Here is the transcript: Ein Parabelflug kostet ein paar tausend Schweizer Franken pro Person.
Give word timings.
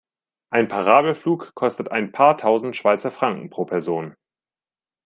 Ein 0.49 0.67
Parabelflug 0.67 1.53
kostet 1.53 1.91
ein 1.91 2.11
paar 2.11 2.35
tausend 2.35 2.75
Schweizer 2.75 3.11
Franken 3.11 3.51
pro 3.51 3.65
Person. 3.65 4.15